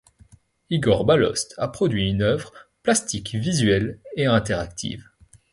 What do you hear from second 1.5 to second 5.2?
a produit une œuvre plastique visuelle et interactive.